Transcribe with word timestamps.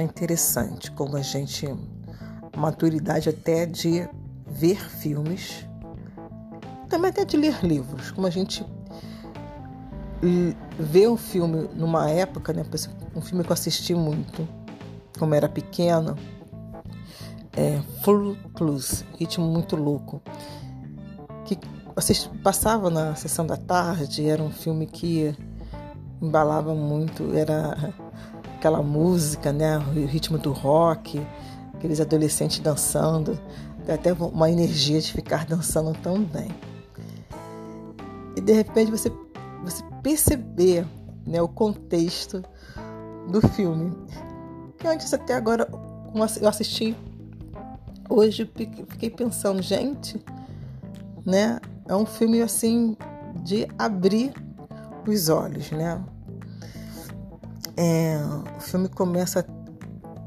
é 0.00 0.02
interessante 0.02 0.90
como 0.92 1.16
a 1.16 1.22
gente 1.22 1.66
maturidade 2.56 3.28
até 3.28 3.66
de 3.66 4.08
ver 4.46 4.78
filmes, 4.90 5.66
também 6.88 7.10
até 7.10 7.24
de 7.24 7.36
ler 7.36 7.62
livros, 7.64 8.10
como 8.10 8.26
a 8.26 8.30
gente 8.30 8.64
vê 10.78 11.06
um 11.06 11.16
filme 11.16 11.68
numa 11.74 12.10
época, 12.10 12.52
né, 12.52 12.64
um 13.14 13.20
filme 13.20 13.44
que 13.44 13.50
eu 13.50 13.54
assisti 13.54 13.94
muito, 13.94 14.48
como 15.18 15.34
era 15.34 15.48
pequena, 15.48 16.16
é 17.56 17.80
Full 18.02 18.36
Plus, 18.54 19.04
ritmo 19.18 19.46
muito 19.46 19.76
louco, 19.76 20.20
que 21.44 21.58
assisti, 21.94 22.28
passava 22.38 22.90
na 22.90 23.14
sessão 23.14 23.46
da 23.46 23.56
tarde, 23.56 24.28
era 24.28 24.42
um 24.42 24.50
filme 24.50 24.86
que 24.86 25.34
embalava 26.20 26.74
muito, 26.74 27.32
era 27.34 27.94
aquela 28.58 28.82
música, 28.82 29.52
né, 29.52 29.78
o 29.78 30.04
ritmo 30.04 30.36
do 30.36 30.52
rock, 30.52 31.24
aqueles 31.74 32.00
adolescentes 32.00 32.58
dançando, 32.58 33.38
até 33.88 34.12
uma 34.12 34.50
energia 34.50 35.00
de 35.00 35.12
ficar 35.12 35.46
dançando 35.46 35.96
tão 36.02 36.22
bem. 36.24 36.48
E 38.36 38.40
de 38.40 38.52
repente 38.52 38.90
você, 38.90 39.10
você 39.62 39.82
perceber 40.02 40.84
né, 41.24 41.40
o 41.40 41.48
contexto 41.48 42.42
do 43.30 43.40
filme. 43.48 43.96
Que 44.76 44.86
antes 44.86 45.14
até 45.14 45.34
agora 45.34 45.68
eu 46.40 46.48
assisti 46.48 46.96
hoje 48.08 48.50
fiquei 48.88 49.10
pensando, 49.10 49.62
gente, 49.62 50.20
né? 51.24 51.60
É 51.86 51.94
um 51.94 52.06
filme 52.06 52.40
assim 52.40 52.96
de 53.42 53.68
abrir 53.78 54.32
os 55.06 55.28
olhos, 55.28 55.70
né? 55.70 56.02
É, 57.80 58.18
o 58.56 58.60
filme 58.60 58.88
começa 58.88 59.46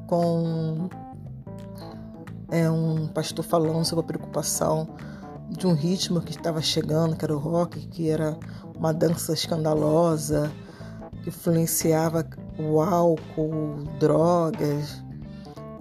com 0.08 0.88
é, 2.50 2.72
um 2.72 3.08
pastor 3.08 3.44
falando 3.44 3.84
sobre 3.84 4.06
a 4.06 4.08
preocupação 4.08 4.88
de 5.50 5.68
um 5.68 5.74
ritmo 5.74 6.22
que 6.22 6.32
estava 6.32 6.62
chegando, 6.62 7.14
que 7.14 7.26
era 7.26 7.36
o 7.36 7.38
rock, 7.38 7.88
que 7.88 8.10
era 8.10 8.38
uma 8.74 8.94
dança 8.94 9.34
escandalosa, 9.34 10.50
que 11.22 11.28
influenciava 11.28 12.26
o 12.58 12.80
álcool, 12.80 13.84
drogas 14.00 15.04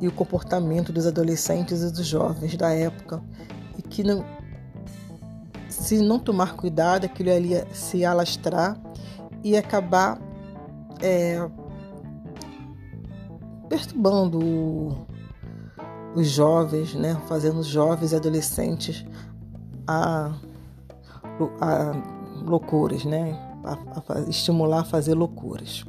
e 0.00 0.08
o 0.08 0.12
comportamento 0.12 0.92
dos 0.92 1.06
adolescentes 1.06 1.82
e 1.84 1.92
dos 1.92 2.04
jovens 2.04 2.56
da 2.56 2.74
época, 2.74 3.22
e 3.78 3.82
que 3.82 4.02
não, 4.02 4.24
se 5.68 6.00
não 6.00 6.18
tomar 6.18 6.56
cuidado, 6.56 7.04
aquilo 7.04 7.30
ali 7.30 7.50
ia 7.50 7.64
se 7.72 8.04
alastrar 8.04 8.76
e 9.44 9.56
acabar 9.56 10.20
é, 11.00 11.48
perturbando 13.70 15.06
os 16.16 16.28
jovens, 16.28 16.92
né, 16.92 17.16
fazendo 17.28 17.60
os 17.60 17.68
jovens 17.68 18.10
e 18.10 18.16
adolescentes 18.16 19.06
a, 19.86 20.34
a 21.60 21.92
loucuras, 22.44 23.04
né, 23.04 23.38
a, 23.64 24.12
a 24.12 24.20
estimular 24.28 24.80
a 24.80 24.84
fazer 24.84 25.14
loucuras. 25.14 25.84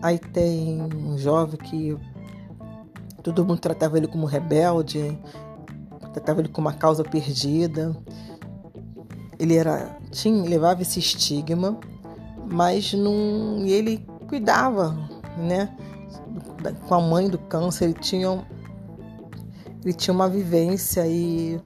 Aí 0.00 0.18
tem 0.18 0.80
um 0.80 1.18
jovem 1.18 1.58
que 1.58 1.96
todo 3.22 3.44
mundo 3.44 3.60
tratava 3.60 3.98
ele 3.98 4.06
como 4.06 4.24
rebelde, 4.24 5.18
tratava 6.14 6.40
ele 6.40 6.48
como 6.48 6.68
uma 6.68 6.74
causa 6.74 7.04
perdida. 7.04 7.94
Ele 9.38 9.56
era 9.56 9.98
tinha 10.10 10.42
levava 10.48 10.80
esse 10.80 10.98
estigma, 10.98 11.78
mas 12.46 12.94
não 12.94 13.58
ele 13.66 14.06
cuidava, 14.26 14.96
né? 15.36 15.76
Com 16.88 16.94
a 16.94 17.00
mãe 17.00 17.28
do 17.28 17.38
câncer, 17.38 17.84
ele 17.84 17.94
tinha 17.94 18.44
ele 19.84 19.94
tinha 19.94 20.12
uma 20.12 20.28
vivência 20.28 21.06
e 21.06 21.60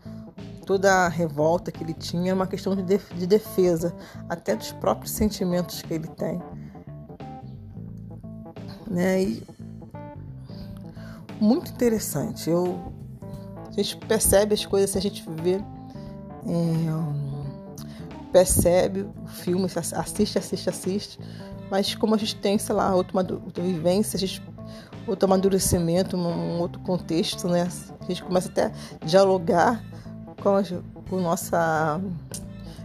toda 0.67 0.93
a 0.93 1.09
revolta 1.09 1.73
que 1.73 1.83
ele 1.83 1.95
tinha 1.95 2.31
é 2.31 2.35
uma 2.35 2.47
questão 2.47 2.77
de, 2.77 2.83
de 2.83 3.27
defesa, 3.27 3.95
até 4.29 4.55
dos 4.55 4.73
próprios 4.73 5.13
sentimentos 5.13 5.81
que 5.81 5.95
ele 5.95 6.07
tem. 6.07 6.41
Né? 8.87 9.23
E 9.23 9.43
muito 11.41 11.73
interessante. 11.73 12.51
Eu, 12.51 12.93
a 13.67 13.73
gente 13.73 13.97
percebe 13.97 14.53
as 14.53 14.67
coisas, 14.67 14.95
a 14.95 15.01
gente 15.01 15.25
vê, 15.43 15.55
é, 15.55 15.65
percebe 18.31 19.01
o 19.01 19.29
filme, 19.29 19.65
assiste, 19.65 20.39
assiste, 20.39 20.69
assiste, 20.69 21.19
mas 21.71 21.95
como 21.95 22.15
a 22.15 22.19
gente 22.19 22.37
tem, 22.37 22.59
sei 22.59 22.75
lá, 22.75 22.95
outra, 22.95 23.19
outra 23.19 23.63
vivência, 23.63 24.17
a 24.17 24.21
gente 24.21 24.41
outro 25.11 25.27
amadurecimento, 25.27 26.17
um 26.17 26.59
outro 26.61 26.81
contexto, 26.81 27.49
né? 27.49 27.69
A 28.01 28.05
gente 28.05 28.23
começa 28.23 28.49
até 28.49 28.73
a 29.01 29.05
dialogar 29.05 29.83
com 30.43 30.57
a, 30.57 30.63
com 31.09 31.21
nossa, 31.21 32.01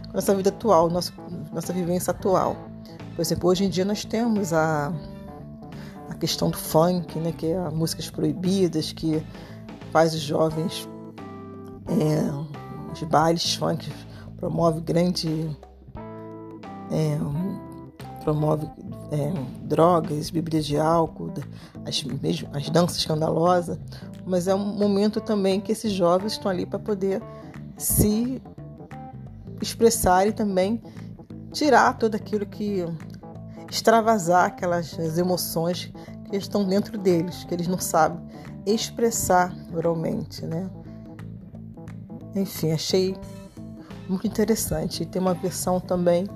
com 0.08 0.14
nossa 0.14 0.34
vida 0.34 0.50
atual, 0.50 0.90
nossa, 0.90 1.12
nossa 1.52 1.72
vivência 1.72 2.10
atual. 2.10 2.56
Por 3.14 3.22
exemplo, 3.22 3.48
hoje 3.48 3.64
em 3.64 3.70
dia 3.70 3.84
nós 3.84 4.04
temos 4.04 4.52
a, 4.52 4.92
a 6.10 6.14
questão 6.14 6.50
do 6.50 6.56
funk, 6.56 7.18
né? 7.18 7.32
Que 7.32 7.52
é 7.52 7.70
músicas 7.70 8.10
proibidas, 8.10 8.92
que 8.92 9.24
faz 9.92 10.14
os 10.14 10.20
jovens 10.20 10.88
é, 11.88 12.92
os 12.92 13.02
bailes 13.04 13.54
funk 13.54 13.90
promove 14.36 14.80
grande 14.80 15.56
é, 16.90 17.18
promove 18.26 18.68
é, 19.12 19.32
drogas, 19.62 20.30
bebidas 20.30 20.66
de 20.66 20.76
álcool, 20.76 21.32
as, 21.86 22.02
mesmo, 22.02 22.48
as 22.52 22.68
danças 22.68 22.98
escandalosas, 22.98 23.78
mas 24.26 24.48
é 24.48 24.54
um 24.54 24.64
momento 24.76 25.20
também 25.20 25.60
que 25.60 25.70
esses 25.70 25.92
jovens 25.92 26.32
estão 26.32 26.50
ali 26.50 26.66
para 26.66 26.80
poder 26.80 27.22
se 27.78 28.42
expressar 29.62 30.26
e 30.26 30.32
também 30.32 30.82
tirar 31.52 31.96
tudo 31.96 32.16
aquilo 32.16 32.44
que 32.44 32.84
extravasar 33.70 34.46
aquelas 34.46 34.98
emoções 35.16 35.92
que 36.28 36.36
estão 36.36 36.64
dentro 36.64 36.98
deles, 36.98 37.44
que 37.44 37.54
eles 37.54 37.68
não 37.68 37.78
sabem 37.78 38.20
expressar 38.66 39.54
oralmente, 39.72 40.44
né? 40.44 40.68
Enfim, 42.34 42.72
achei 42.72 43.16
muito 44.08 44.26
interessante. 44.26 45.06
Tem 45.06 45.22
uma 45.22 45.32
versão 45.32 45.78
também 45.78 46.26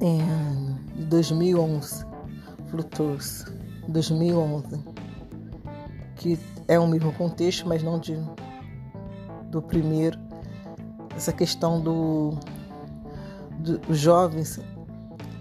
em 0.00 1.04
2011, 1.06 2.04
Flutus, 2.68 3.46
2011, 3.88 4.84
que 6.16 6.38
é 6.68 6.78
o 6.78 6.86
mesmo 6.86 7.12
contexto, 7.12 7.66
mas 7.66 7.82
não 7.82 7.98
de, 7.98 8.18
do 9.50 9.62
primeiro. 9.62 10.18
Essa 11.14 11.32
questão 11.32 11.80
do, 11.80 12.32
do 13.58 13.78
dos 13.78 13.98
jovens, 13.98 14.60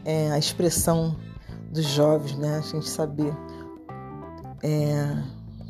é, 0.05 0.31
a 0.31 0.37
expressão 0.37 1.15
dos 1.71 1.85
jovens, 1.85 2.37
né? 2.37 2.57
A 2.57 2.61
gente 2.61 2.87
saber 2.87 3.35
é, 4.63 5.21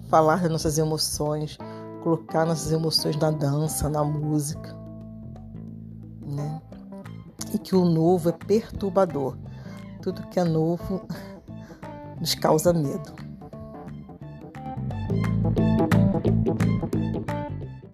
falar 0.10 0.42
das 0.42 0.52
nossas 0.52 0.78
emoções, 0.78 1.58
colocar 2.04 2.46
nossas 2.46 2.72
emoções 2.72 3.16
na 3.18 3.32
dança, 3.32 3.90
na 3.90 4.04
música, 4.04 4.76
que 7.66 7.76
o 7.76 7.84
novo 7.84 8.30
é 8.30 8.32
perturbador. 8.32 9.36
Tudo 10.00 10.28
que 10.28 10.40
é 10.40 10.44
novo 10.44 11.02
nos 12.22 12.36
causa 12.36 12.72
medo. 12.72 13.25